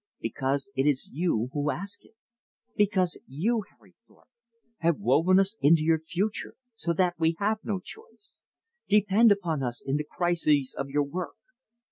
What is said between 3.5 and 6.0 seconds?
Harry Thorpe, have woven us into your